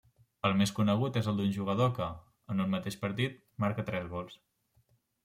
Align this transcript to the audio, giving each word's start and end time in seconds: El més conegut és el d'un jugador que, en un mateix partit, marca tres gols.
El 0.47 0.53
més 0.59 0.71
conegut 0.77 1.19
és 1.19 1.27
el 1.31 1.35
d'un 1.41 1.51
jugador 1.57 1.91
que, 1.99 2.07
en 2.55 2.63
un 2.65 2.71
mateix 2.77 2.97
partit, 3.05 3.37
marca 3.65 3.87
tres 3.91 4.09
gols. 4.15 4.39